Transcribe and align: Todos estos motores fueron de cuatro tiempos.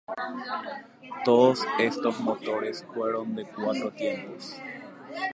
Todos 1.23 1.63
estos 1.77 2.19
motores 2.21 2.83
fueron 2.91 3.35
de 3.35 3.45
cuatro 3.45 3.91
tiempos. 3.91 4.55